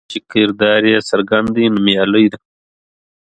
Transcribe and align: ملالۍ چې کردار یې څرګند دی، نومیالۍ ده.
ملالۍ 0.03 0.09
چې 0.11 0.19
کردار 0.31 0.81
یې 0.91 0.99
څرګند 1.09 1.47
دی، 1.55 1.65
نومیالۍ 1.73 2.25
ده. 2.31 2.37